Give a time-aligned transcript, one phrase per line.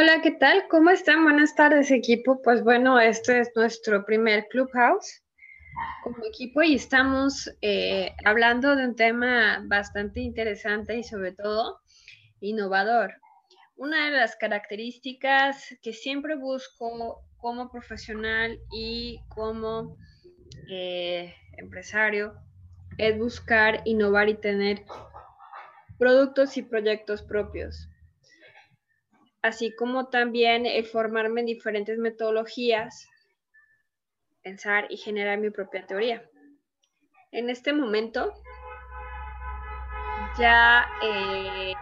[0.00, 0.68] Hola, ¿qué tal?
[0.68, 1.24] ¿Cómo están?
[1.24, 2.40] Buenas tardes, equipo.
[2.40, 5.24] Pues bueno, este es nuestro primer Clubhouse
[6.04, 11.80] como equipo y estamos eh, hablando de un tema bastante interesante y sobre todo
[12.38, 13.12] innovador.
[13.74, 19.96] Una de las características que siempre busco como profesional y como
[20.70, 22.36] eh, empresario
[22.98, 24.84] es buscar innovar y tener
[25.98, 27.88] productos y proyectos propios
[29.48, 33.08] así como también el formarme en diferentes metodologías,
[34.42, 36.22] pensar y generar mi propia teoría.
[37.32, 38.34] En este momento
[40.38, 41.72] ya eh,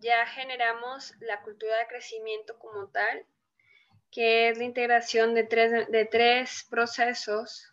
[0.00, 3.24] ya generamos la cultura de crecimiento como tal,
[4.10, 7.72] que es la integración de tres, de tres procesos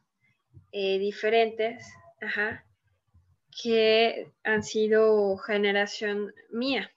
[0.71, 1.85] eh, diferentes,
[2.21, 2.65] ajá,
[3.51, 6.91] que han sido generación mía.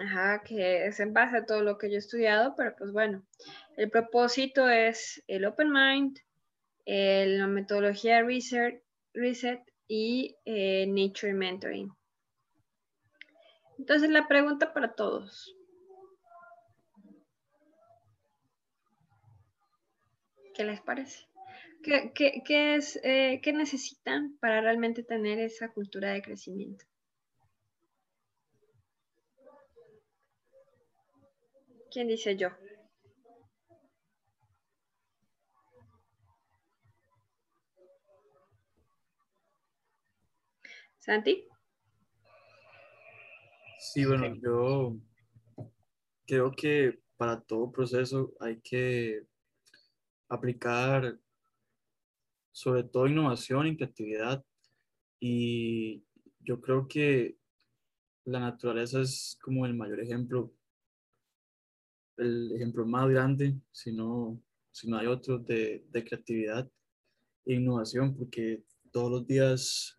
[0.00, 3.24] Ajá, que es en base a todo lo que yo he estudiado, pero pues bueno,
[3.76, 6.18] el propósito es el Open Mind,
[6.86, 11.92] la metodología Reset, reset y eh, Nature Mentoring.
[13.78, 15.54] Entonces la pregunta para todos.
[20.54, 21.27] ¿Qué les parece?
[22.14, 26.84] ¿Qué, es, eh, ¿Qué necesitan para realmente tener esa cultura de crecimiento?
[31.90, 32.50] ¿Quién dice yo?
[40.98, 41.48] ¿Santi?
[43.78, 44.98] Sí, bueno, yo
[46.26, 49.22] creo que para todo proceso hay que
[50.28, 51.18] aplicar
[52.52, 54.44] sobre todo innovación y creatividad.
[55.20, 56.04] Y
[56.40, 57.36] yo creo que
[58.24, 60.52] la naturaleza es como el mayor ejemplo,
[62.16, 66.70] el ejemplo más grande, si no, si no hay otro, de, de creatividad
[67.46, 69.98] e innovación, porque todos los días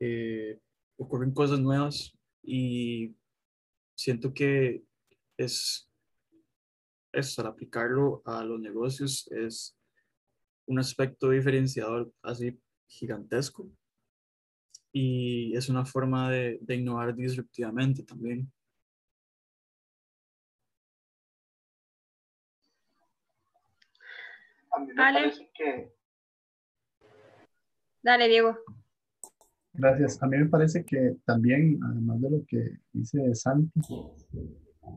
[0.00, 0.58] eh,
[0.96, 2.12] ocurren cosas nuevas
[2.42, 3.14] y
[3.94, 4.82] siento que
[5.36, 5.90] es,
[7.12, 9.76] es al aplicarlo a los negocios es
[10.70, 13.68] un aspecto diferenciador así gigantesco
[14.92, 18.50] y es una forma de, innovar disruptivamente también.
[24.96, 25.92] parece que...
[28.02, 28.56] Dale, Diego.
[29.72, 30.22] Gracias.
[30.22, 33.80] A mí me parece que también, además de lo que dice Santi,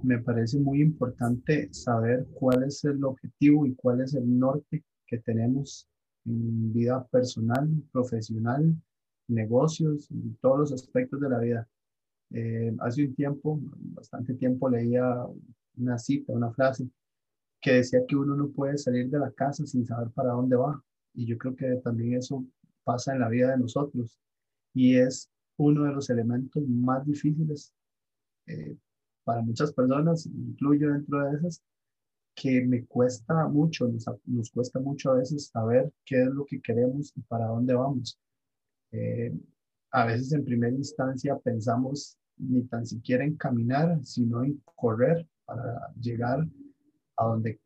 [0.03, 5.19] me parece muy importante saber cuál es el objetivo y cuál es el norte que
[5.19, 5.87] tenemos
[6.25, 8.75] en vida personal, profesional,
[9.27, 11.69] negocios, en todos los aspectos de la vida.
[12.31, 15.05] Eh, hace un tiempo, bastante tiempo, leía
[15.77, 16.89] una cita, una frase
[17.61, 20.83] que decía que uno no puede salir de la casa sin saber para dónde va.
[21.13, 22.43] Y yo creo que también eso
[22.83, 24.19] pasa en la vida de nosotros.
[24.73, 27.71] Y es uno de los elementos más difíciles
[28.47, 28.75] eh,
[29.23, 31.61] para muchas personas, incluyo dentro de esas,
[32.35, 37.13] que me cuesta mucho, nos, cuesta mucho a veces saber qué es lo que queremos
[37.15, 38.19] y para dónde vamos.
[38.91, 39.33] Eh,
[39.91, 45.93] a veces en primera instancia pensamos ni tan siquiera en caminar, sino en correr para
[45.99, 46.47] llegar
[47.17, 47.59] a donde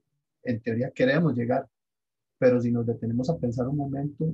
[0.44, 1.68] en teoría queremos llegar.
[2.38, 4.34] Pero si nos detenemos a pensar un momento,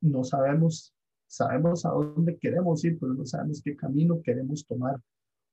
[0.00, 0.94] no sabemos,
[1.26, 5.00] sabemos a dónde queremos ir, pero no sabemos qué camino queremos tomar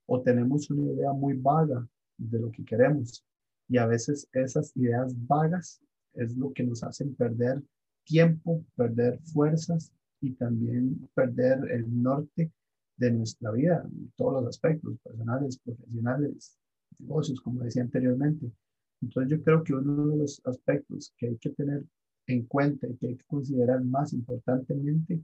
[0.05, 3.23] o tenemos una idea muy vaga de lo que queremos.
[3.69, 5.79] Y a veces esas ideas vagas
[6.15, 7.61] es lo que nos hacen perder
[8.03, 12.51] tiempo, perder fuerzas y también perder el norte
[12.97, 13.87] de nuestra vida,
[14.17, 16.57] todos los aspectos, personales, profesionales,
[16.97, 18.51] negocios, como decía anteriormente.
[19.01, 21.85] Entonces yo creo que uno de los aspectos que hay que tener
[22.27, 25.21] en cuenta y que hay que considerar más importantemente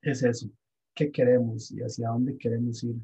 [0.00, 0.48] es eso,
[0.94, 2.96] qué queremos y hacia dónde queremos ir.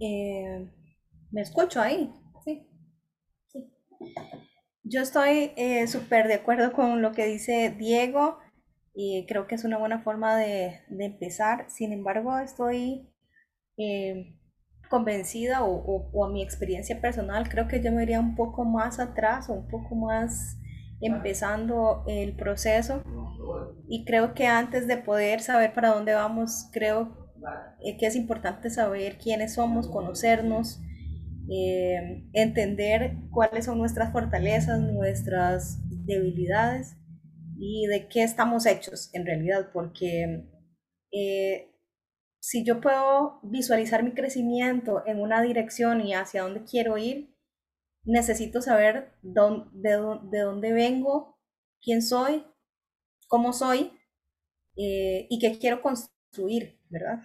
[0.00, 0.68] Eh,
[1.30, 2.12] ¿Me escucho ahí?
[2.44, 2.66] Sí.
[4.84, 8.38] Yo estoy eh, súper de acuerdo con lo que dice Diego
[8.94, 11.66] y creo que es una buena forma de, empezar.
[11.68, 13.08] Sin embargo, estoy
[13.76, 14.38] eh,
[14.88, 19.50] convencida o, a mi experiencia personal, creo que yo me iría un poco más atrás
[19.50, 20.56] o un poco más
[21.00, 23.04] empezando el proceso
[23.86, 27.27] y creo que antes de poder saber para dónde vamos, creo
[27.80, 30.80] eh, que es importante saber quiénes somos, conocernos,
[31.50, 36.96] eh, entender cuáles son nuestras fortalezas, nuestras debilidades
[37.56, 40.48] y de qué estamos hechos en realidad, porque
[41.12, 41.70] eh,
[42.40, 47.34] si yo puedo visualizar mi crecimiento en una dirección y hacia dónde quiero ir,
[48.04, 49.70] necesito saber dónde,
[50.30, 51.38] de, dónde vengo,
[51.80, 52.44] quién soy,
[53.28, 53.92] cómo soy
[54.80, 57.20] y qué quiero construir, ¿verdad?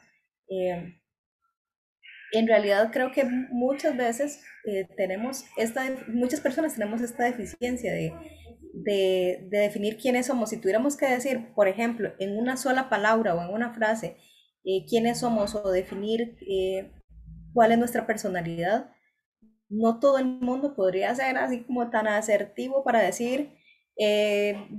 [2.33, 8.13] en realidad creo que muchas veces eh, tenemos esta, muchas personas tenemos esta deficiencia de,
[8.73, 10.49] de, definir quiénes somos.
[10.49, 14.17] Si tuviéramos que decir, por ejemplo, en una sola palabra o en una frase,
[14.65, 16.91] eh, quiénes somos o definir eh,
[17.53, 18.89] cuál es nuestra personalidad,
[19.69, 23.51] no todo el mundo podría ser así como tan asertivo para decir,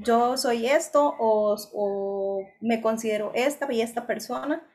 [0.04, 4.66] yo soy esto o, o me considero esta y esta persona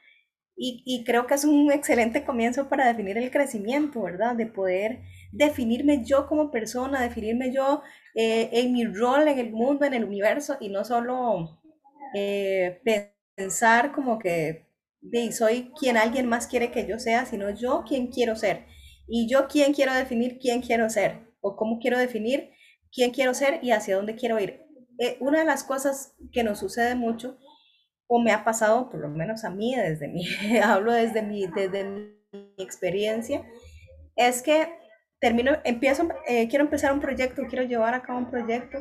[0.61, 4.35] y, creo que es un excelente comienzo para definir el crecimiento, ¿verdad?
[4.35, 4.99] De poder
[5.31, 7.81] definirme yo como persona, definirme yo
[8.13, 11.61] eh, en mi rol en el mundo, en el universo, y no solo
[12.13, 12.81] eh,
[13.35, 14.65] pensar como que
[15.31, 18.65] soy quien alguien más quiere que yo sea, sino yo quien quiero ser.
[19.07, 22.51] Y yo quien quiero definir quién quiero ser, o cómo quiero definir
[22.91, 24.65] quién quiero ser y hacia dónde quiero ir.
[24.97, 27.37] Eh, una de las cosas que nos sucede mucho
[28.09, 30.25] o me ha pasado, por lo menos a mí, desde mi,
[30.63, 32.11] hablo desde mi, desde mi
[32.57, 33.45] experiencia,
[34.15, 34.67] es que
[35.19, 38.79] termino, empiezo, eh, quiero empezar un proyecto, quiero llevar a cabo un proyecto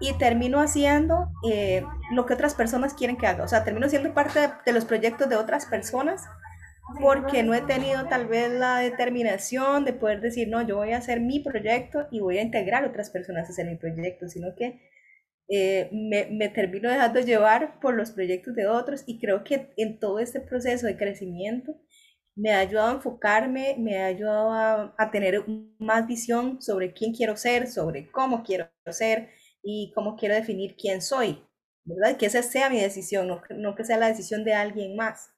[0.00, 3.44] y termino haciendo eh, lo que otras personas quieren que haga.
[3.44, 6.26] O sea, termino siendo parte de, los proyectos de otras personas
[7.00, 10.98] porque no he tenido tal vez la determinación de poder decir, no, yo voy a
[10.98, 14.54] hacer mi proyecto y voy a integrar a otras personas a hacer mi proyecto, sino
[14.56, 14.87] que
[15.48, 19.98] eh, me, me, termino dejando llevar por los proyectos de otros y creo que en
[19.98, 21.80] todo este proceso de crecimiento
[22.38, 24.52] me ha ayudado a enfocarme, me ha ayudado
[24.96, 25.44] a, tener
[25.78, 29.30] más visión sobre quién quiero ser, sobre cómo quiero ser
[29.62, 31.42] y cómo quiero definir quién soy,
[31.84, 32.16] ¿verdad?
[32.16, 35.30] Que esa sea mi decisión, no, no que sea la decisión de alguien más.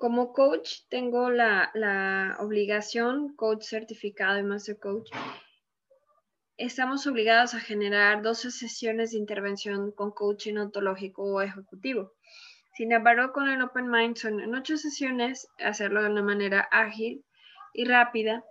[0.00, 5.10] Como coach tengo la, obligación, coach certificado y master coach,
[6.56, 12.14] estamos obligados a generar 12 sesiones de intervención con coaching ontológico o ejecutivo.
[12.72, 17.22] Sin embargo, con el Open Mind son en ocho sesiones, hacerlo de una manera ágil
[17.74, 18.42] y rápida.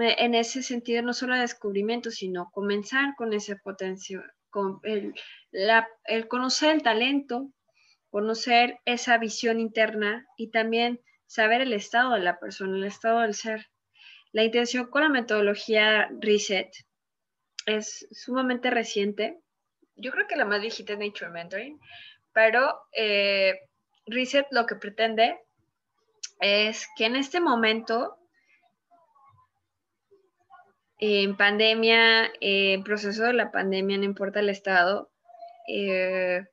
[0.00, 6.76] Eh, en ese sentido, no solo descubrimiento, sino comenzar con ese potencial, con el conocer
[6.76, 7.50] el talento,
[8.12, 13.34] conocer esa visión interna y también saber el estado de la persona, el estado del
[13.34, 13.70] ser.
[14.32, 16.70] La intención con la metodología Reset
[17.64, 19.40] es sumamente reciente.
[19.96, 21.80] Yo creo que la más viejita es Nature Mentoring,
[22.34, 23.60] pero eh,
[24.04, 25.40] Reset lo que pretende
[26.38, 28.18] es que en este momento,
[30.98, 35.10] en pandemia, en proceso de la pandemia, no importa el estado,
[35.66, 36.44] eh,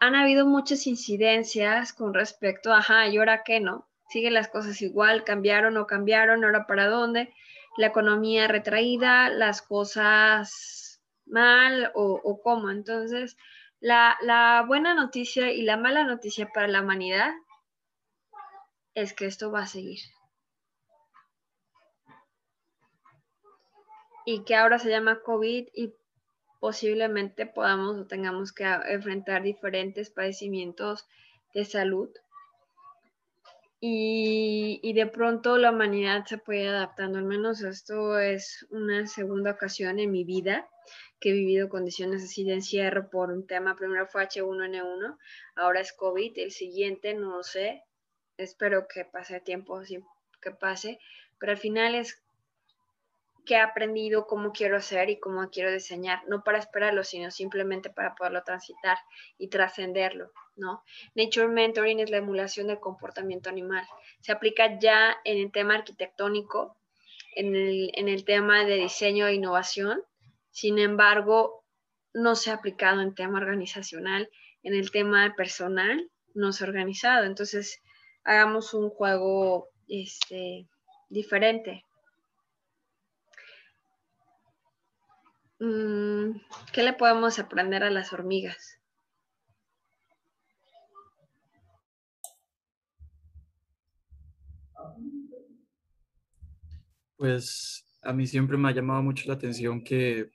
[0.00, 3.88] han habido muchas incidencias con respecto a, ajá, ¿y ahora qué no?
[4.08, 7.34] Siguen las cosas igual, cambiaron o cambiaron, ahora para dónde?
[7.76, 12.70] La economía retraída, las cosas mal o, cómo.
[12.70, 13.36] Entonces,
[13.80, 17.32] la, la buena noticia y la mala noticia para la humanidad
[18.94, 20.00] es que esto va a seguir.
[24.24, 25.94] Y que ahora se llama COVID y
[26.60, 31.06] posiblemente podamos o tengamos que enfrentar diferentes padecimientos
[31.54, 32.10] de salud.
[33.80, 40.00] Y, de pronto la humanidad se puede adaptando, al menos esto es una segunda ocasión
[40.00, 40.68] en mi vida
[41.20, 45.16] que he vivido condiciones así de encierro por un tema, primero fue H1N1,
[45.56, 47.84] ahora es COVID, el siguiente no sé,
[48.36, 49.80] espero que pase tiempo,
[50.40, 50.98] que pase,
[51.38, 52.20] pero al final es
[53.48, 57.88] que he aprendido, cómo quiero hacer y cómo quiero diseñar, no para esperarlo, sino simplemente
[57.88, 58.98] para poderlo transitar
[59.38, 60.84] y trascenderlo, ¿no?
[61.14, 63.86] Nature Mentoring es la emulación del comportamiento animal.
[64.20, 66.76] Se aplica ya en el tema arquitectónico,
[67.34, 70.02] en el, en el tema de diseño e innovación,
[70.50, 71.64] sin embargo,
[72.12, 74.28] no se ha aplicado en tema organizacional,
[74.62, 77.24] en el tema personal, no se ha organizado.
[77.24, 77.80] Entonces,
[78.24, 80.68] hagamos un juego este,
[81.08, 81.86] diferente.
[85.58, 88.78] ¿Qué le podemos aprender a las hormigas?
[97.16, 100.30] Pues a mí siempre me ha llamado mucho la atención que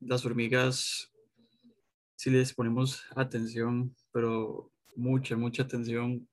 [0.00, 1.10] las hormigas,
[2.14, 6.28] si les ponemos atención, pero mucha, mucha atención,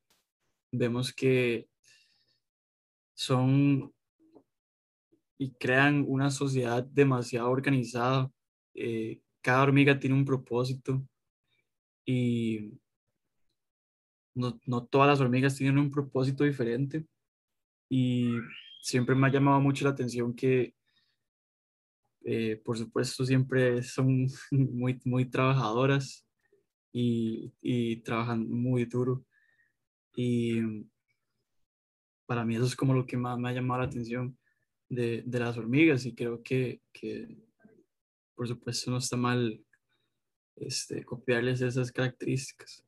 [0.72, 1.70] vemos que
[3.14, 3.95] son
[5.38, 8.32] y crean una sociedad demasiado organizada.
[8.74, 11.06] Eh, cada hormiga tiene un propósito
[12.06, 12.80] y
[14.34, 17.06] no, no, todas las hormigas tienen un propósito diferente.
[17.90, 18.34] Y
[18.82, 20.74] siempre me ha llamado mucho la atención que,
[22.24, 26.26] eh, por supuesto, siempre son muy, muy trabajadoras
[26.92, 29.26] y, y trabajan muy duro.
[30.16, 30.62] Y
[32.26, 34.38] para mí eso es como lo que más me ha llamado la atención
[34.90, 37.38] de, de las hormigas y creo que, que,
[38.36, 39.64] por supuesto no está mal
[40.56, 42.86] este, copiarles esas características.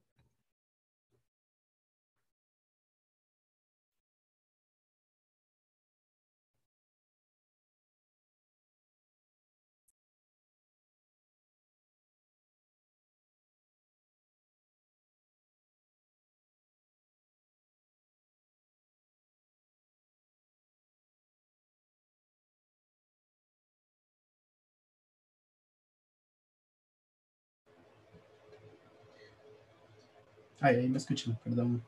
[30.75, 31.83] Ahí me escuchan, perdón.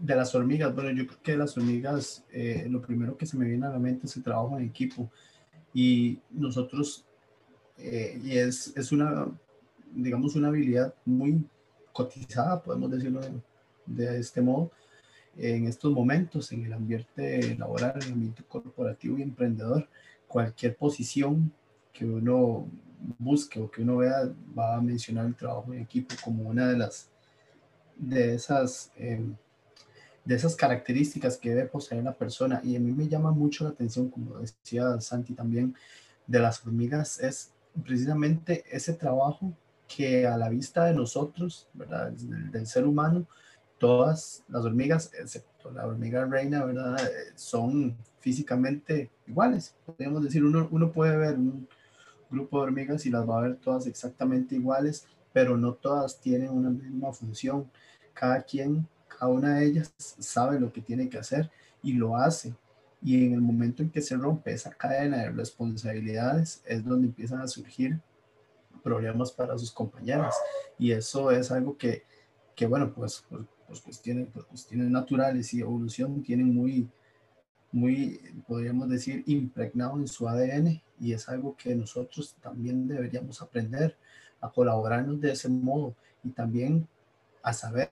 [0.00, 3.46] De las hormigas, bueno, yo creo que las hormigas, eh, lo primero que se me
[3.46, 5.10] viene a la mente es el trabajo en equipo.
[5.72, 7.04] Y nosotros,
[7.78, 9.26] eh, y es, es una,
[9.92, 11.44] digamos, una habilidad muy
[11.92, 13.32] cotizada, podemos decirlo de,
[13.86, 14.72] de este modo,
[15.36, 19.88] en estos momentos, en el ambiente laboral, en el ambiente corporativo y emprendedor,
[20.26, 21.52] cualquier posición
[21.92, 22.68] que uno
[23.18, 26.76] busque o que uno vea, va a mencionar el trabajo en equipo como una de
[26.76, 27.08] las
[27.96, 29.36] de esas em,
[30.24, 32.60] de esas características que debe poseer la persona.
[32.64, 35.74] Y a mí me llama mucho la atención como decía Santi también
[36.26, 37.52] de las hormigas es
[37.84, 39.52] precisamente ese trabajo
[39.86, 43.26] que a la vista de nosotros verdad del, ser humano
[43.78, 46.96] todas las hormigas excepto la hormiga reina verdad
[47.34, 50.42] son físicamente iguales podríamos decir.
[50.44, 51.68] Uno, uno puede ver un,
[52.34, 56.50] grupo de hormigas y las va a ver todas exactamente iguales, pero no todas tienen
[56.50, 57.70] una misma función.
[58.12, 61.50] Cada quien, cada una de ellas sabe lo que tiene que hacer
[61.82, 62.54] y lo hace.
[63.02, 67.40] Y en el momento en que se rompe esa cadena de responsabilidades es donde empiezan
[67.40, 68.00] a surgir
[68.82, 70.34] problemas para sus compañeras.
[70.78, 72.02] Y eso es algo que,
[72.54, 76.88] que bueno, pues por, por, cuestiones, cuestiones naturales y evolución tienen muy,
[77.74, 83.96] muy, podríamos decir, impregnado en su ADN y es algo que nosotros también deberíamos aprender
[84.40, 86.86] a colaborarnos de ese modo y también
[87.42, 87.90] a saber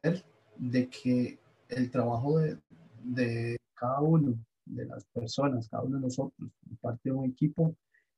[0.56, 1.36] de que
[1.68, 2.58] el trabajo de,
[3.02, 4.36] de cada uno
[4.66, 6.48] de las personas, cada uno de nosotros,
[6.80, 7.74] parte de un equipo,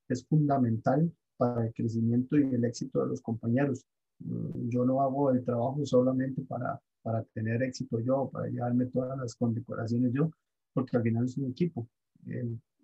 [0.06, 3.86] es fundamental para el crecimiento y el éxito de los compañeros.
[4.18, 9.18] Mm, yo no hago el trabajo solamente para, para tener éxito yo, para llevarme todas
[9.18, 10.30] las condecoraciones yo,
[10.74, 11.88] porque al final es un equipo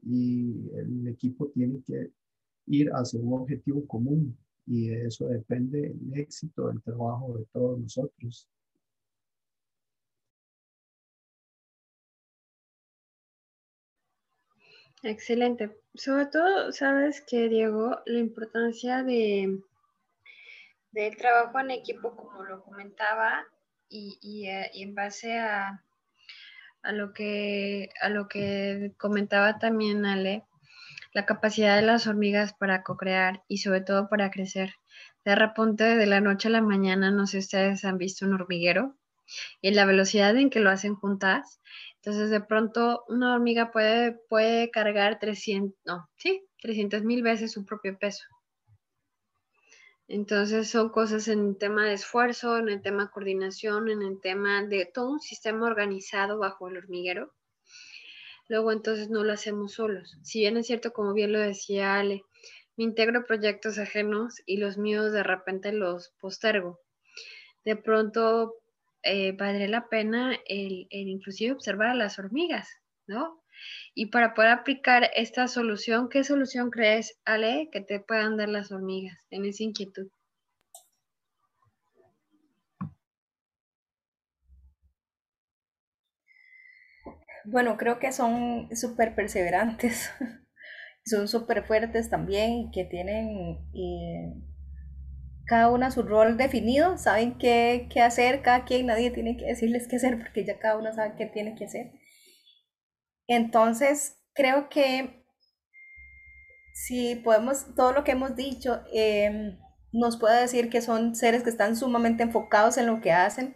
[0.02, 2.10] y el equipo tiene que
[2.66, 8.48] ir hacia un objetivo común y eso depende del éxito del trabajo de todos nosotros.
[15.02, 15.80] Excelente.
[15.94, 19.60] Sobre todo, sabes que, Diego, la importancia de
[20.92, 23.44] del trabajo en equipo, como lo comentaba,
[23.88, 25.82] y, eh, en base a,
[26.82, 30.44] a, lo que, a lo que comentaba también Ale,
[31.12, 34.74] la capacidad de las hormigas para co-crear y sobre todo para crecer.
[35.24, 38.34] De repente, de la noche a la mañana, no sé si ustedes han visto un
[38.34, 38.96] hormiguero
[39.60, 41.60] y la velocidad en que lo hacen juntas.
[41.96, 47.64] Entonces, de pronto, una hormiga puede, puede cargar 300, no, sí, 300 mil veces su
[47.64, 48.24] propio peso.
[50.12, 54.20] Entonces son cosas en el tema de esfuerzo, en el tema de coordinación, en el
[54.20, 57.32] tema de todo un sistema organizado bajo el hormiguero.
[58.48, 60.18] Luego entonces no lo hacemos solos.
[60.24, 62.24] Si bien es cierto, como bien lo decía Ale,
[62.76, 66.80] me integro proyectos ajenos y los míos de repente los postergo.
[67.64, 68.56] De pronto
[69.04, 72.68] eh, valdría la pena el, el inclusive observar a las hormigas,
[73.06, 73.44] ¿no?
[73.94, 78.72] Y para poder aplicar esta solución, ¿qué solución crees, Ale, que te puedan dar las
[78.72, 80.08] hormigas en esa inquietud?
[87.44, 90.10] Bueno, creo que son súper perseverantes,
[91.04, 94.34] son súper fuertes también, que tienen eh,
[95.46, 99.88] cada una su rol definido, saben qué, qué hacer, cada quien, nadie tiene que decirles
[99.88, 101.92] qué hacer porque ya cada uno sabe qué tiene que hacer.
[103.30, 105.22] Entonces, creo que
[106.74, 109.56] si podemos, todo lo que hemos dicho, em,
[109.92, 113.54] nos puede decir que son seres que están sumamente enfocados en lo que hacen.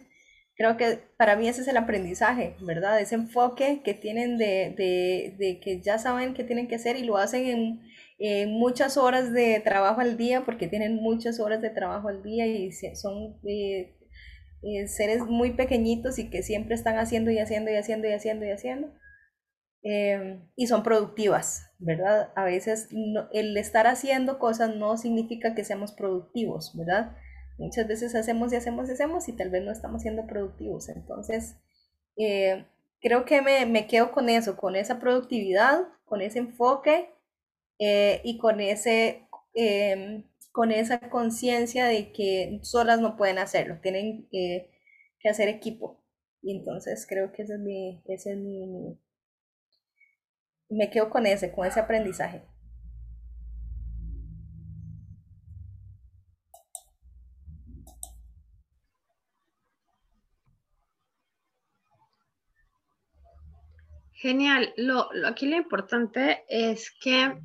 [0.55, 3.01] Creo que para mí ese es el aprendizaje, ¿verdad?
[3.01, 4.75] Ese enfoque que tienen de,
[5.61, 7.81] que ya saben qué tienen que hacer y lo hacen
[8.17, 12.47] en, muchas horas de trabajo al día, porque tienen muchas horas de trabajo al día
[12.47, 13.97] y son eh,
[14.63, 18.45] eh, seres muy pequeñitos y que siempre están haciendo y haciendo y haciendo y haciendo
[18.45, 18.93] y haciendo.
[19.87, 22.31] Em, y son productivas, ¿verdad?
[22.35, 22.89] A veces
[23.33, 27.15] el estar haciendo cosas no significa que seamos productivos, ¿verdad?
[27.59, 30.89] Muchas veces hacemos y hacemos y hacemos y tal vez no estamos siendo productivos.
[30.89, 31.57] Entonces,
[32.17, 32.65] eh,
[32.99, 37.11] creo que me, me, quedo con eso, con esa productividad, con ese enfoque
[37.77, 44.27] eh, y con, ese, em, con esa conciencia de que solas no pueden hacerlo, tienen
[44.31, 44.67] que
[45.29, 46.01] hacer equipo.
[46.41, 48.97] Y entonces creo que ese es mi, ese es mi
[50.69, 52.43] me quedo con ese, con ese aprendizaje.
[64.13, 64.73] Genial.
[64.77, 67.39] Lo, aquí lo importante es que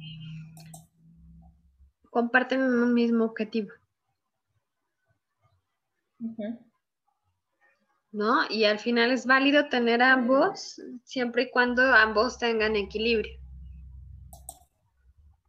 [2.11, 3.71] comparten un mismo objetivo.
[8.13, 8.45] ¿No?
[8.49, 13.39] Y al final es válido tener ambos siempre y cuando ambos tengan equilibrio.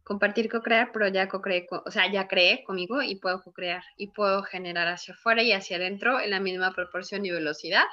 [0.04, 4.42] Compartir, co-crear, pero ya co-creé, o sea, ya creé conmigo y puedo co-crear y puedo
[4.42, 7.84] generar hacia afuera y hacia adentro en la misma proporción y velocidad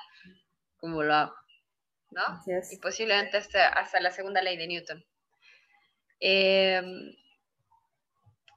[0.77, 1.36] como lo hago,
[2.12, 2.21] ¿no?
[2.71, 5.05] Y posiblemente hasta, hasta, la segunda ley de Newton.
[6.19, 6.82] Eh,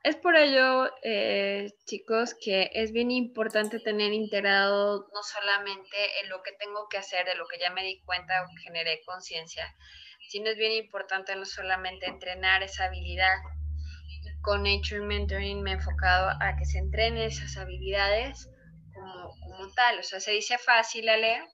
[0.04, 6.42] es por ello, eh, chicos, que es bien importante tener integrado no solamente en lo
[6.42, 9.64] que tengo que hacer, de lo que ya me di cuenta o generé conciencia,
[10.28, 13.34] sino es bien importante no solamente entrenar esa habilidad.
[14.40, 18.50] Con Nature Mentoring me he enfocado a que se entrenen esas habilidades
[18.92, 20.00] como, como tal.
[20.00, 21.44] O sea, se dice fácil a leer,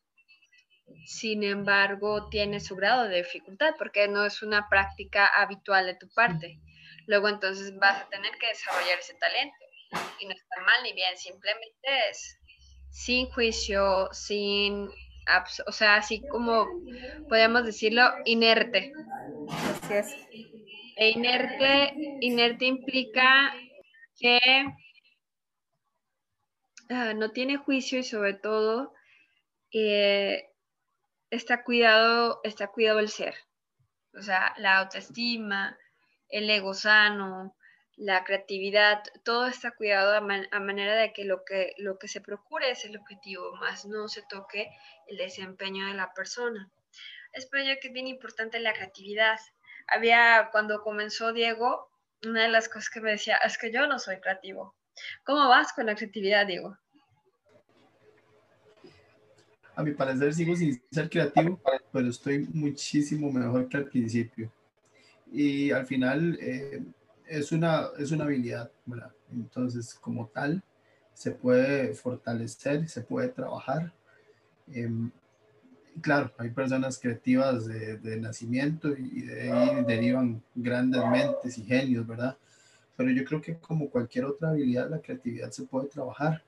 [1.05, 6.09] sin embargo, tiene su grado de dificultad porque no es una práctica habitual de tu
[6.15, 6.63] parte
[7.09, 9.57] luego entonces vas a tener que desarrollar ese talento.
[10.21, 12.39] Y no está mal ni bien, simplemente es
[12.91, 14.89] sin juicio, sin,
[15.67, 16.67] o sea, así como
[17.29, 18.93] podemos decirlo, inerte.
[19.51, 20.17] Así es.
[20.97, 23.55] E inerte, inerte implica
[24.19, 24.41] que
[26.91, 28.93] ah, no tiene juicio y sobre todo
[29.73, 30.51] eh,
[31.31, 33.35] está cuidado, está cuidado el ser.
[34.15, 35.79] O sea, la autoestima,
[36.29, 37.55] el ego sano,
[37.99, 40.21] la creatividad, todo está cuidado a,
[40.61, 44.23] manera de que lo, que lo que se procure es el objetivo, más no se
[44.23, 44.71] toque
[45.09, 46.71] el desempeño de la persona.
[47.33, 49.39] Es por ello que es bien importante la creatividad.
[49.89, 51.91] Había, cuando comenzó Diego,
[52.25, 54.75] una de las cosas que me decía, es que yo no soy creativo.
[55.25, 56.77] ¿Cómo vas con la creatividad, Diego?
[59.75, 61.61] A mi parecer sigo sin ser creativo,
[61.93, 64.53] pero estoy muchísimo mejor que al principio.
[65.33, 66.83] Y al final eh,
[67.27, 69.13] es, una, es una habilidad, ¿verdad?
[69.33, 70.63] Entonces, como tal,
[71.13, 73.93] se puede fortalecer, se puede trabajar.
[74.73, 75.11] Em,
[76.01, 82.07] claro, hay personas creativas de, de, nacimiento y de ahí derivan grandes mentes y genios,
[82.07, 82.37] ¿verdad?
[82.97, 86.43] Pero yo creo que como cualquier otra habilidad, la creatividad se puede trabajar.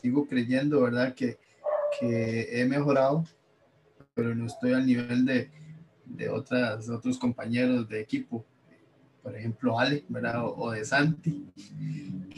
[0.00, 1.14] Sigo creyendo, ¿verdad?
[1.14, 1.38] Que,
[1.98, 3.24] que he mejorado,
[4.14, 5.50] pero no estoy al nivel de,
[6.06, 8.44] de otras, otros compañeros de equipo.
[9.22, 10.44] Por ejemplo, Ale, ¿verdad?
[10.44, 11.46] O, o de Santi,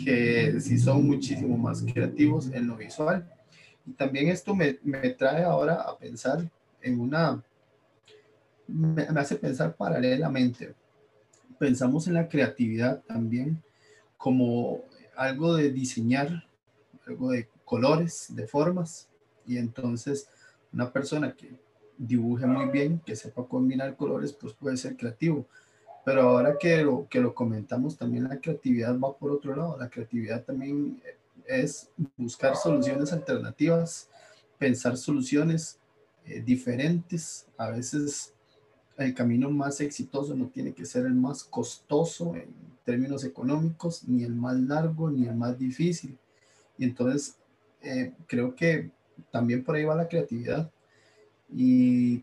[0.05, 3.29] que sí son muchísimo más creativos en lo visual.
[3.85, 6.49] Y también esto me, me trae ahora a pensar
[6.81, 7.43] en una,
[8.69, 10.75] me, me hace pensar paralelamente
[11.59, 13.63] pensamos en la creatividad también
[14.17, 14.83] como
[15.17, 16.49] algo de diseñar,
[17.07, 19.09] algo de colores, de formas,
[19.47, 20.29] y entonces
[20.73, 21.55] una persona que
[21.99, 25.47] dibuje muy bien, que sepa combinar colores, pues puede ser creativo.
[26.05, 29.77] Pero ahora que lo, que lo comentamos, también la creatividad va por otro lado.
[29.77, 31.03] La creatividad también
[31.47, 34.09] es buscar soluciones alternativas,
[34.59, 35.79] pensar soluciones
[36.25, 38.35] eh, diferentes, a veces
[38.97, 42.55] el camino más exitoso no tiene que ser el más costoso en
[42.85, 46.19] términos económicos, ni el más largo, ni el más difícil.
[46.79, 47.37] Y entonces
[47.83, 48.91] eh, creo que
[49.31, 50.71] también por ahí va la creatividad.
[51.49, 52.23] Y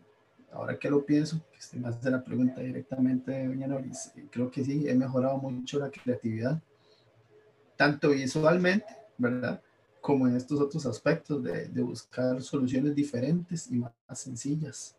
[0.51, 4.63] ahora que lo pienso, que usted me hace la pregunta directamente, doña Noris, creo que
[4.63, 6.62] sí, he mejorado mucho la creatividad,
[7.75, 8.86] tanto visualmente,
[9.17, 9.62] ¿verdad?
[10.01, 14.95] Como en estos otros aspectos de, de buscar soluciones diferentes y más sencillas.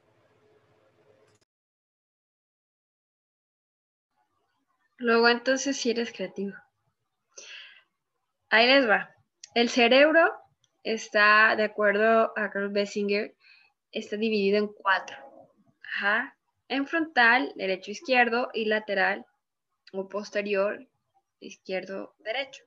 [4.96, 6.54] Luego entonces si eres creativo.
[8.48, 9.10] Ahí les va.
[9.54, 10.32] El cerebro
[10.82, 13.34] está, de acuerdo a Carl Bessinger,
[13.94, 15.16] está dividido en cuatro.
[15.96, 16.36] Ajá.
[16.68, 19.24] En frontal, derecho, izquierdo y lateral
[19.92, 20.86] o posterior,
[21.40, 22.64] izquierdo, derecho.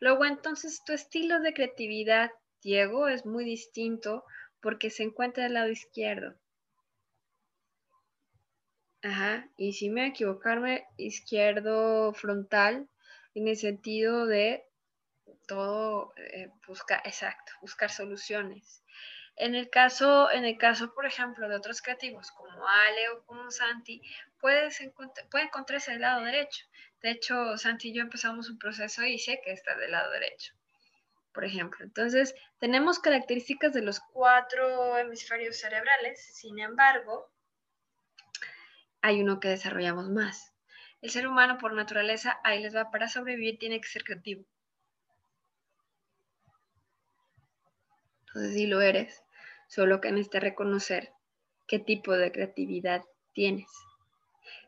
[0.00, 2.30] Luego entonces tu estilo de creatividad,
[2.62, 4.24] Diego, es muy distinto
[4.60, 6.34] porque se encuentra del lado izquierdo.
[9.02, 12.88] Ajá, y si me equivocarme, izquierdo frontal,
[13.34, 14.64] en el sentido de
[15.46, 18.82] todo eh, buscar, exacto, buscar soluciones.
[19.36, 23.50] En el caso, en el caso, por ejemplo, de otros creativos como Ale o como
[23.50, 24.00] Santi,
[24.40, 24.80] puedes
[25.30, 26.64] puede encontrarse del lado derecho.
[27.02, 30.54] De hecho, Santi y yo empezamos un proceso y sé que está del lado derecho,
[31.32, 31.84] por ejemplo.
[31.84, 37.30] Entonces, tenemos características de los cuatro hemisferios cerebrales, sin embargo,
[39.02, 40.54] hay uno que desarrollamos más.
[41.02, 44.46] El ser humano por naturaleza, ahí les va, para sobrevivir tiene que ser creativo.
[48.26, 49.22] Entonces, si lo eres,
[49.66, 51.12] solo que necesitas reconocer
[51.66, 53.02] qué tipo de creatividad
[53.32, 53.68] tienes.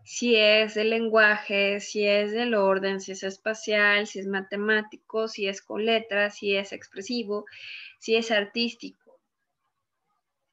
[0.05, 5.49] Si es el lenguaje, si es del orden, si es espacial, si es matemático, si
[5.49, 7.45] es con letras, si es expresivo,
[7.99, 9.09] si es artístico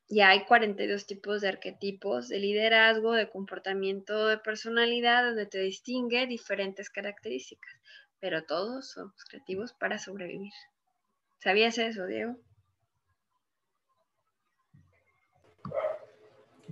[0.07, 6.27] y hay 42 tipos de arquetipos de liderazgo, de comportamiento, de personalidad, donde te distingue
[6.27, 7.73] diferentes características,
[8.19, 10.53] pero todos somos creativos para sobrevivir.
[11.39, 12.37] ¿Sabías eso, Diego?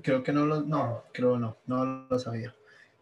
[0.04, 2.54] Creo que no lo, no, creo no, no lo sabía.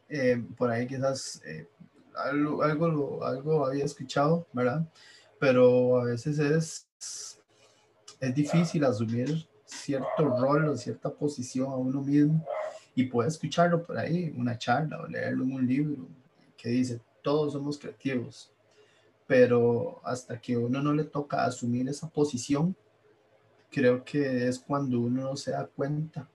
[0.07, 1.67] Eh, por ahí quizás eh,
[2.15, 4.85] algo, algo, algo había escuchado, ¿verdad?
[5.39, 6.87] Pero a veces es,
[8.19, 12.45] es difícil asumir cierto rol o cierta posición a uno mismo
[12.93, 16.07] y puede escucharlo por ahí, una charla o leerlo en un libro
[16.57, 18.51] que dice, todos somos creativos,
[19.25, 22.75] pero hasta que uno no le toca asumir esa posición,
[23.71, 26.27] creo que es cuando uno no se da cuenta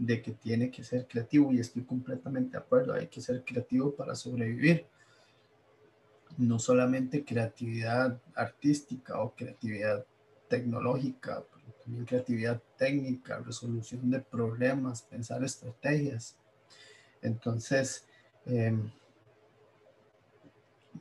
[0.00, 3.94] de que tiene que ser creativo y estoy completamente de acuerdo, hay que ser creativo
[3.94, 4.86] para sobrevivir.
[6.38, 10.06] No solamente creatividad artística o creatividad
[10.48, 11.44] tecnológica,
[11.84, 16.34] también creatividad técnica, resolución de problemas, pensar estrategias.
[17.20, 18.06] Entonces,
[18.46, 18.90] em,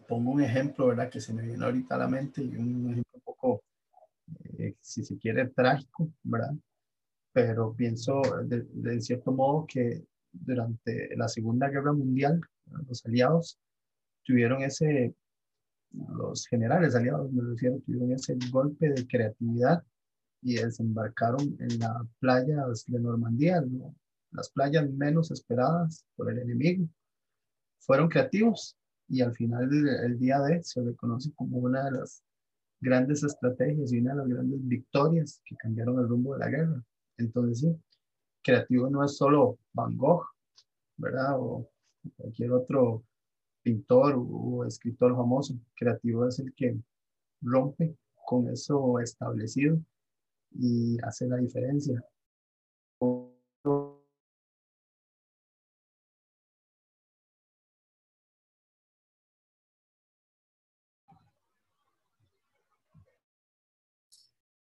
[0.09, 1.09] pongo un ejemplo, ¿verdad?
[1.09, 3.63] Que se me viene ahorita a la mente y un ejemplo un poco,
[4.57, 6.53] eh, si se quiere, trágico, ¿verdad?
[7.33, 12.41] Pero pienso de, de, cierto modo que durante la Segunda Guerra Mundial,
[12.87, 13.59] los aliados
[14.23, 15.15] tuvieron ese,
[15.91, 19.83] los generales aliados, me refiero, tuvieron ese golpe de creatividad
[20.41, 23.63] y desembarcaron en las playas de Normandía,
[24.31, 26.87] las playas menos esperadas por el enemigo.
[27.79, 29.69] Fueron creativos y al final
[30.03, 32.23] el día de se reconoce como una de las
[32.79, 36.83] grandes estrategias y una de las grandes victorias que cambiaron el rumbo de la guerra.
[37.19, 37.75] Entonces, sí,
[38.41, 40.25] creativo no es solo Van Gogh,
[40.97, 41.37] ¿verdad?
[41.37, 41.69] O
[42.17, 43.03] cualquier otro
[43.61, 45.59] pintor o escritor famoso.
[45.75, 46.77] Creativo es el que
[47.41, 49.79] rompe con eso establecido
[50.51, 52.03] y hace la diferencia.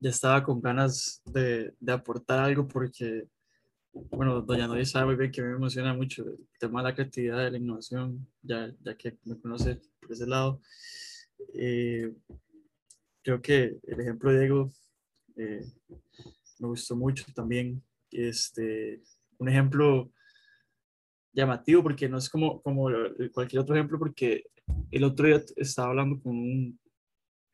[0.01, 3.27] Ya estaba con ganas de, de aportar algo porque
[4.11, 7.45] bueno, doña Noria sabe muy bien que me emociona mucho el tema de la creatividad,
[7.45, 10.61] de la innovación, ya, ya que me conoce por ese lado.
[11.55, 12.13] Eh,
[13.23, 14.73] creo que el ejemplo de Diego
[15.37, 15.65] eh,
[16.59, 17.83] me gustó mucho también.
[18.11, 19.03] Este,
[19.39, 20.13] un ejemplo
[21.33, 22.89] llamativo porque no es como, como
[23.33, 24.45] cualquier otro ejemplo, porque
[24.91, 26.79] el otro día estaba hablando con un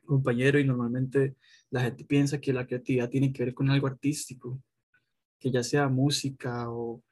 [0.05, 1.37] compañero y normalmente
[1.73, 4.63] la gente piensa que la creatividad tiene que ver con algo artístico
[5.41, 7.03] que ya sea música o,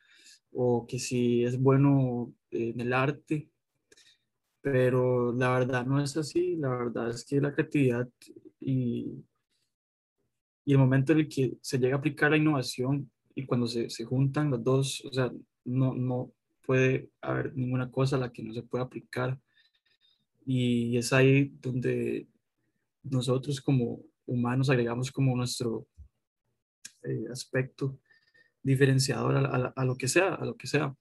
[0.53, 3.51] o que si es bueno en el arte,
[4.61, 8.07] pero la verdad no es así, la verdad es que la creatividad
[8.61, 9.25] y,
[10.67, 13.89] y el momento en el que se llega a aplicar la innovación y cuando se,
[13.89, 15.33] se juntan los dos, o sea,
[15.65, 16.33] no, no
[16.67, 19.41] puede haber ninguna cosa a la que no se pueda aplicar.
[20.45, 22.29] Y es ahí donde
[23.03, 25.87] nosotros como humanos agregamos como nuestro
[27.03, 27.99] eh, aspecto
[28.63, 29.37] diferenciador
[29.75, 30.95] a, lo que sea, a lo que sea.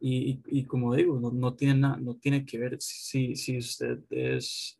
[0.00, 4.78] Y, y, como digo, no, no, tiene no tiene que ver si, si usted es,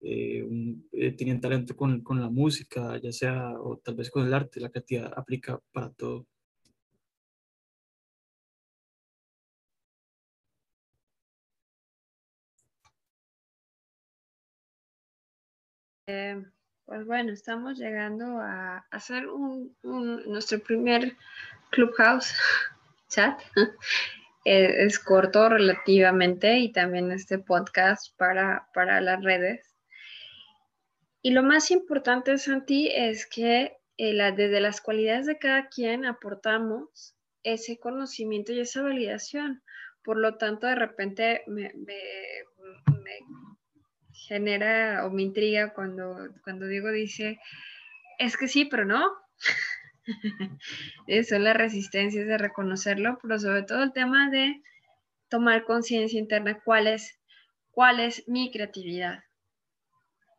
[0.00, 4.26] eh, un, eh, tiene talento con, con, la música, ya sea, o tal vez con
[4.26, 6.26] el arte, la creatividad aplica para todo.
[16.06, 16.44] Eh,
[16.86, 21.16] pues bueno, estamos llegando a hacer un, nuestro primer
[21.70, 22.34] Clubhouse
[23.08, 23.40] chat.
[24.46, 29.74] Eh, es, corto relativamente y también este podcast para, para las redes.
[31.22, 37.16] Y lo más importante, Santi, es que eh, desde las cualidades de cada quien aportamos
[37.42, 39.62] ese conocimiento y esa validación.
[40.02, 41.72] Por lo tanto, de repente me
[44.26, 47.38] genera o me intriga cuando, cuando Diego dice,
[48.18, 49.10] es que sí, pero no.
[51.28, 54.62] Son las resistencias de reconocerlo, pero sobre todo el tema de
[55.28, 57.18] tomar conciencia interna, cuál es,
[57.70, 59.24] cuál es mi creatividad,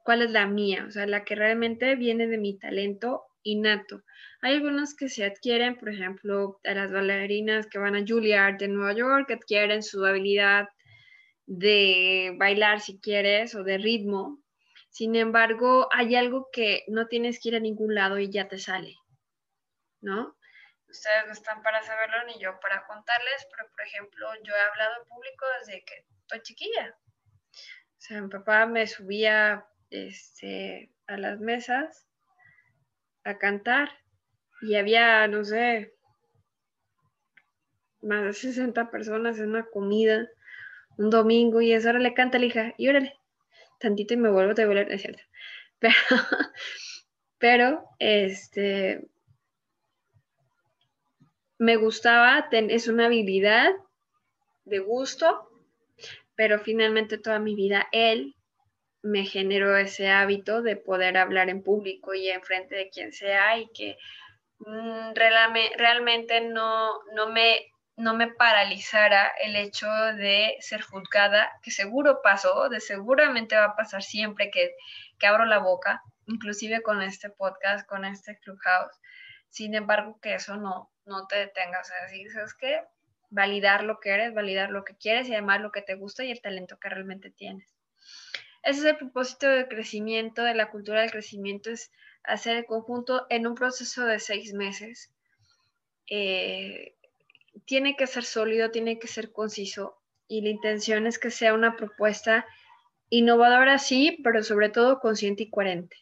[0.03, 4.03] cuál es la mía, o sea, la que realmente viene de mi talento innato.
[4.41, 8.67] Hay algunos que se adquieren, por ejemplo, a las bailarinas que van a Juilliard de
[8.67, 10.67] Nueva York, adquieren su habilidad
[11.45, 14.39] de bailar si quieres o de ritmo.
[14.89, 18.57] Sin embargo, hay algo que no tienes que ir a ningún lado y ya te
[18.57, 18.95] sale,
[20.01, 20.37] ¿no?
[20.87, 25.01] Ustedes no están para saberlo ni yo para contarles, pero por ejemplo, yo he hablado
[25.01, 26.97] en público desde que estoy chiquilla.
[27.51, 32.07] O sea, mi papá me subía este, a las mesas
[33.23, 33.89] a cantar
[34.61, 35.93] y había, no sé,
[38.01, 40.29] más de 60 personas en una comida
[40.97, 43.17] un domingo y es ahora le canta la hija y órale,
[43.79, 45.23] tantito y me vuelvo a devolver, es cierto.
[45.79, 45.95] Pero,
[47.37, 49.05] pero este,
[51.57, 53.71] me gustaba, es una habilidad
[54.63, 55.49] de gusto,
[56.35, 58.35] pero finalmente toda mi vida él
[59.01, 63.59] me generó ese hábito de poder hablar en público y en frente de quien sea
[63.59, 63.97] y que
[64.59, 72.21] mm, realmente no, no me no me paralizara el hecho de ser juzgada, que seguro
[72.21, 74.75] pasó, de seguramente va a pasar siempre que,
[75.17, 78.99] que abro la boca, inclusive con este podcast, con este Clubhouse.
[79.49, 82.81] Sin embargo, que eso no, no te detenga, o decir, ¿sabes qué?
[83.29, 86.31] Validar lo que eres, validar lo que quieres y además lo que te gusta y
[86.31, 87.73] el talento que realmente tienes.
[88.63, 91.91] Ese es el propósito del crecimiento, de la cultura del crecimiento, es
[92.23, 95.13] hacer el conjunto en un proceso de seis meses.
[96.09, 96.95] Eh,
[97.65, 99.97] tiene que ser sólido, tiene que ser conciso
[100.27, 102.45] y la intención es que sea una propuesta
[103.09, 105.97] innovadora, sí, pero sobre todo consciente y coherente.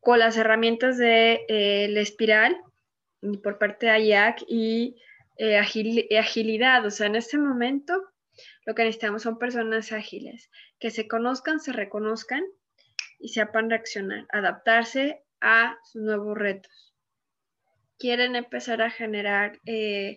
[0.00, 2.56] Con las herramientas de eh, la espiral
[3.42, 4.96] por parte de AIAC y
[5.36, 7.94] eh, agilidad, o sea, en este momento
[8.64, 12.42] Lo que necesitamos son personas ágiles, que se conozcan, se reconozcan
[13.18, 16.89] y sepan reaccionar, adaptarse a sus nuevos retos.
[18.00, 20.16] Quieren empezar a generar eh,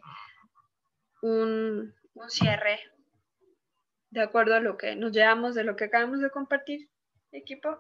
[1.21, 2.79] un, un cierre
[4.09, 6.89] de acuerdo a lo que nos llevamos de lo que acabamos de compartir,
[7.33, 7.77] equipo.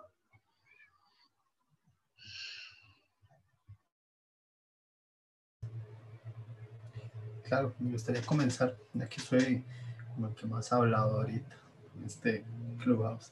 [7.45, 9.63] Claro, me gustaría comenzar, ya que soy
[10.15, 11.55] como el que más ha hablado ahorita
[11.95, 12.43] en este
[12.83, 13.31] Clubhouse.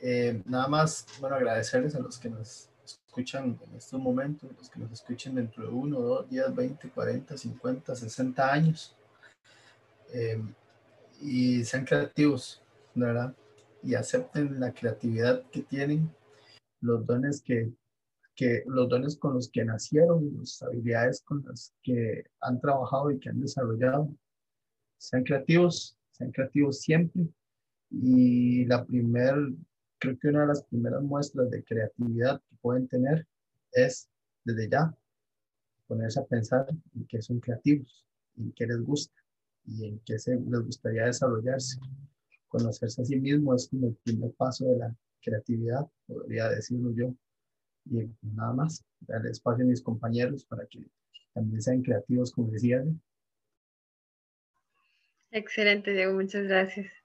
[0.00, 2.70] Eh, nada más, bueno, agradecerles a los que nos
[3.08, 7.36] escuchan en estos momentos, los que nos escuchen dentro de uno, dos, diez, veinte, cuarenta,
[7.36, 8.94] cincuenta, sesenta años.
[10.12, 10.40] Eh,
[11.20, 12.62] y sean creativos,
[12.94, 13.34] ¿verdad?
[13.82, 16.10] Y acepten la creatividad que tienen,
[16.80, 17.72] los dones que,
[18.36, 23.18] que los dones con los que nacieron, las habilidades con las que han trabajado y
[23.18, 24.08] que han desarrollado.
[24.98, 27.26] Sean creativos, sean creativos siempre.
[27.90, 29.34] Y la primer,
[29.98, 33.26] creo que una de las primeras muestras de creatividad pueden tener
[33.72, 34.10] es
[34.44, 34.94] desde ya
[35.86, 38.04] ponerse a pensar en que son creativos
[38.36, 39.14] y que les gusta
[39.64, 41.78] y en qué se les gustaría desarrollarse.
[42.48, 47.14] Conocerse a sí mismo es como el primer paso de la creatividad, podría decirlo yo.
[47.86, 50.84] Y nada más, darle espacio a mis compañeros para que
[51.32, 52.84] también sean creativos, como decía.
[55.30, 56.97] Excelente, Diego, muchas gracias.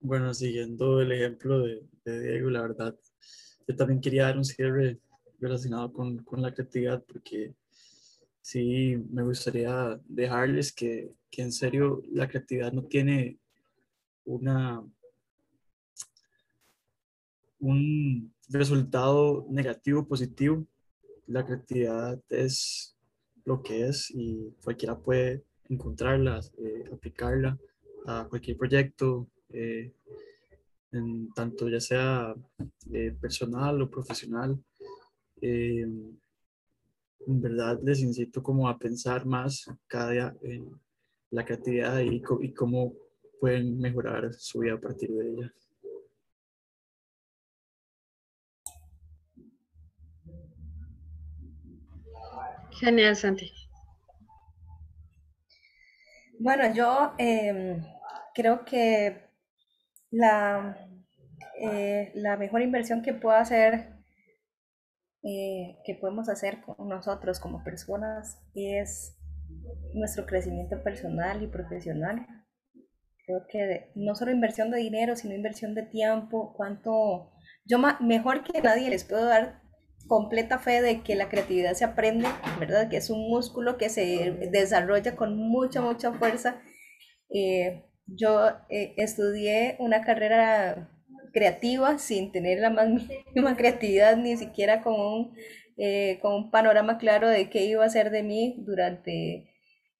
[0.00, 2.96] Bueno, siguiendo el ejemplo de, Diego, la verdad,
[3.66, 4.98] yo también quería dar un cierre
[5.40, 7.54] relacionado con, con la creatividad, porque
[8.40, 13.38] sí me gustaría dejarles que, que en serio la creatividad no tiene
[14.24, 14.82] una
[17.58, 20.66] un resultado negativo positivo.
[21.26, 22.96] La creatividad es
[23.44, 27.58] lo que es y cualquiera puede encontrarla, eh, aplicarla
[28.06, 29.92] a cualquier proyecto, eh,
[30.92, 32.34] en tanto ya sea
[32.92, 34.58] eh, personal o profesional
[37.28, 40.80] en verdad les incito como a pensar más cada día en
[41.30, 42.94] la creatividad y, y cómo
[43.38, 45.52] pueden mejorar su vida a partir de ella.
[52.80, 53.52] Genial, Santi.
[56.38, 57.82] Bueno, yo em,
[58.34, 59.27] creo que
[60.10, 60.88] la,
[61.60, 63.98] eh, la mejor inversión que puedo hacer
[65.24, 69.18] eh, que podemos hacer con nosotros como personas es
[69.92, 72.26] nuestro crecimiento personal y profesional.
[73.26, 77.32] Creo que no solo inversión de dinero, sino inversión de tiempo, cuánto...
[77.64, 79.60] Yo mejor que nadie les puedo dar
[80.06, 82.88] completa fe de que la creatividad se aprende, ¿verdad?
[82.88, 86.62] Que es un músculo que se desarrolla con mucha, mucha fuerza.
[87.34, 90.90] Eh, yo eh, estudié una carrera
[91.32, 92.88] creativa sin tener la más
[93.34, 95.34] mínima creatividad, ni siquiera con un,
[95.76, 99.50] eh, con un panorama claro de qué iba a ser de mí durante,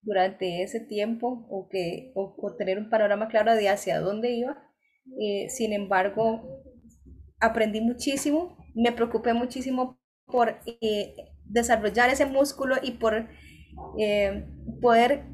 [0.03, 4.63] durante ese tiempo o, que, o, tener un panorama claro de hacia dónde iba.
[5.21, 6.63] Eh, sin embargo,
[7.41, 13.29] aprendí muchísimo, me preocupé muchísimo por eh, desarrollar ese músculo y por
[14.83, 15.25] poder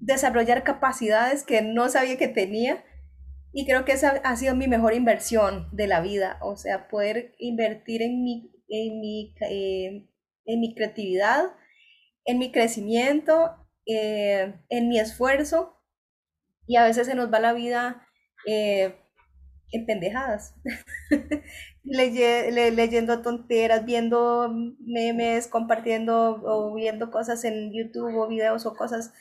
[0.00, 2.84] desarrollar capacidades que no sabía que tenía.
[3.52, 7.34] Y creo que esa ha sido mi mejor inversión de la vida, o sea, poder
[7.38, 10.08] invertir en mi, en mi, eh,
[10.44, 11.46] en mi creatividad,
[12.24, 15.80] en mi crecimiento, eh, en mi esfuerzo,
[16.66, 18.06] y a veces se nos va la vida
[18.46, 18.94] eh,
[19.72, 20.54] en pendejadas,
[21.82, 29.12] leyendo tonteras, viendo memes, compartiendo o viendo cosas en YouTube o videos o cosas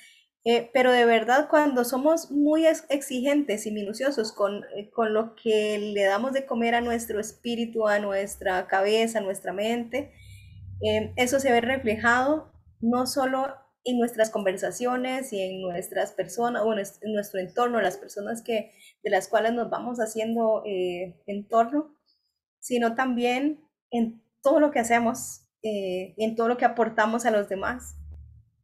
[0.51, 5.77] eh, pero de verdad, cuando somos muy exigentes y minuciosos con, eh, con, lo que
[5.77, 10.11] le damos de comer a nuestro espíritu, a nuestra cabeza, a nuestra mente,
[10.81, 16.73] eh, eso se ve reflejado no solo en nuestras conversaciones y en nuestras personas o
[16.73, 18.71] en nuestro entorno, las personas que,
[19.03, 20.63] de las cuales nos vamos haciendo
[21.27, 21.95] entorno,
[22.59, 27.97] sino también en todo lo que hacemos, en todo lo que aportamos a los demás.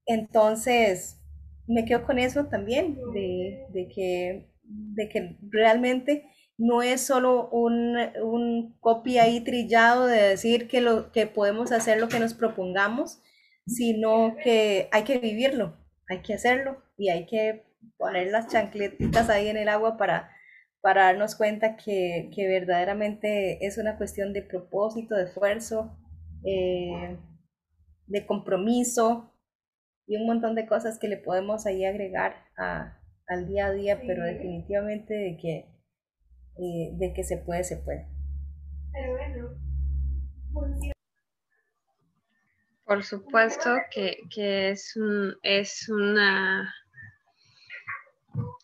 [0.08, 1.20] Entonces,
[1.68, 7.98] me quedo con eso también, de, de, que, de que realmente no es solo un,
[8.24, 13.22] un copy ahí trillado de decir que, lo, que podemos hacer lo que nos propongamos,
[13.68, 15.76] sino que hay que vivirlo,
[16.08, 17.66] hay que hacerlo y hay que
[17.98, 20.30] poner las chancletitas ahí en el agua para,
[20.82, 25.98] para darnos cuenta que, que verdaderamente es una cuestión de propósito, de esfuerzo,
[26.46, 27.18] eh,
[28.08, 29.35] de compromiso,
[30.08, 34.24] y un montón de cosas que le podemos ahí agregar al día a día, pero
[34.24, 35.58] definitivamente de que,
[36.58, 38.08] eh, de que se puede, se puede.
[42.86, 46.72] Por supuesto que, que es, un, es una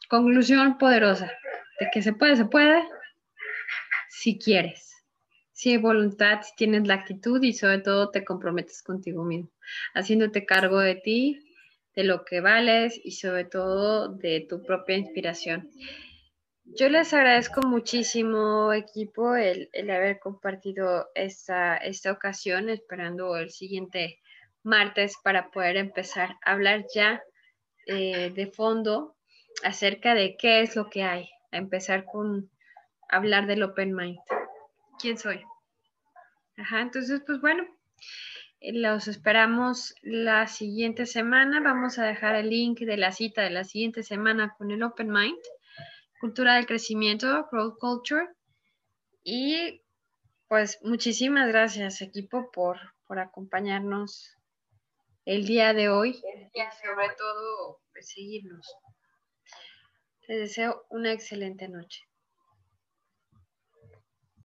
[0.09, 1.31] conclusión poderosa
[1.79, 2.83] de que se puede, se puede,
[4.09, 4.90] si quieres,
[5.69, 9.49] hay voluntad, si tienes la actitud y sobre todo te comprometes contigo mismo,
[9.93, 11.39] haciéndote cargo de ti,
[11.95, 15.69] de lo que vales y sobre todo de tu propia inspiración.
[16.63, 24.19] Yo les agradezco muchísimo, equipo, el, haber compartido esta, esta ocasión, esperando el siguiente
[24.63, 27.21] martes para poder empezar a hablar ya
[27.87, 29.17] eh, de fondo
[29.63, 32.49] acerca de qué es lo que hay, a empezar con
[33.09, 34.19] hablar del Open Mind.
[35.01, 35.43] ¿Quién soy?
[36.57, 37.63] Ajá, entonces, pues bueno,
[38.59, 41.59] eh, los esperamos la siguiente semana.
[41.59, 45.09] Vamos a dejar el link de la cita de la siguiente semana con el Open
[45.09, 45.39] Mind,
[46.19, 48.27] Cultura del Crecimiento, Growth Culture.
[49.23, 49.81] Y
[50.47, 52.77] pues muchísimas gracias equipo por,
[53.07, 54.37] por acompañarnos
[55.25, 58.71] el día de hoy y sobre todo pues, seguirnos.
[60.27, 62.10] Les deseo una excelente noche.